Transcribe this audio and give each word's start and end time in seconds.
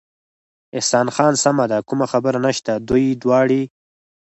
احسان 0.77 1.07
خان: 1.15 1.33
سمه 1.43 1.65
ده، 1.71 1.77
کومه 1.89 2.05
خبره 2.11 2.39
نشته، 2.45 2.73
دوی 2.87 3.05
دواړې. 3.23 3.61